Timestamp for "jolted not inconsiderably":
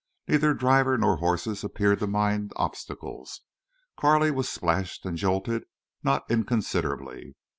5.15-7.35